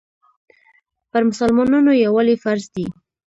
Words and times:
پر 1.11 1.21
مسلمانانو 1.29 1.91
یووالی 2.03 2.35
فرض 2.43 2.65
دی. 2.75 2.85